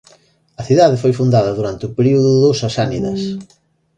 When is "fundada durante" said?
1.19-1.83